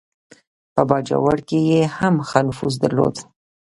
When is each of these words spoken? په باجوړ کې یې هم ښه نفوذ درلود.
په 0.73 0.81
باجوړ 0.89 1.37
کې 1.47 1.59
یې 1.69 1.81
هم 1.97 2.15
ښه 2.29 2.39
نفوذ 2.47 2.73
درلود. 2.83 3.15